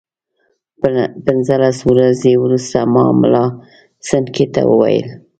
[1.25, 3.45] پنځلس ورځې وروسته ما ملا
[4.07, 5.07] سنډکي ته وویل.